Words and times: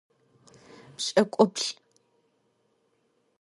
Pş'ık'uplh'ı. 0.97 1.69